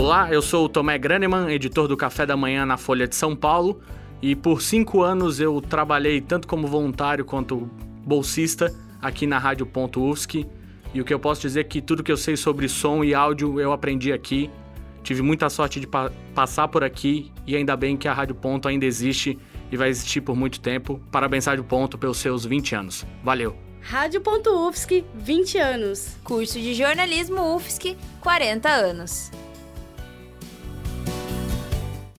[0.00, 3.36] Olá, eu sou o Tomé Graneman, editor do Café da Manhã na Folha de São
[3.36, 3.82] Paulo,
[4.22, 7.70] e por cinco anos eu trabalhei tanto como voluntário quanto
[8.02, 10.46] bolsista aqui na Rádio Ponto UFSC.
[10.94, 13.14] E o que eu posso dizer é que tudo que eu sei sobre som e
[13.14, 14.50] áudio eu aprendi aqui.
[15.02, 18.68] Tive muita sorte de pa passar por aqui e ainda bem que a Rádio Ponto
[18.68, 19.38] ainda existe
[19.70, 20.98] e vai existir por muito tempo.
[21.12, 23.06] Parabéns, Rádio Ponto, pelos seus 20 anos.
[23.22, 23.54] Valeu!
[23.82, 26.16] Rádio Rádio.UFSC, 20 anos.
[26.24, 29.30] Curso de jornalismo UFSC, 40 anos.